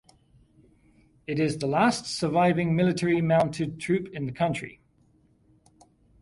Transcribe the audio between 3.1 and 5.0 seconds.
mounted troop in the country.